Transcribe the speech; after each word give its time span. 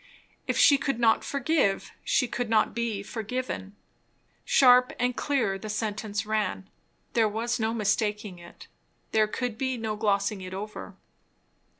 If 0.47 0.57
she 0.57 0.79
could 0.79 0.99
not 0.99 1.23
forgive, 1.23 1.91
she 2.03 2.27
could 2.27 2.49
not 2.49 2.73
be 2.73 3.03
forgiven; 3.03 3.75
sharp 4.43 4.93
and 4.97 5.15
clear 5.15 5.59
the 5.59 5.69
sentence 5.69 6.25
ran; 6.25 6.67
there 7.13 7.29
was 7.29 7.59
no 7.59 7.71
mistaking 7.71 8.39
it, 8.39 8.65
there 9.11 9.27
could 9.27 9.59
be 9.59 9.77
no 9.77 9.95
glossing 9.95 10.41
it 10.41 10.55
over. 10.55 10.95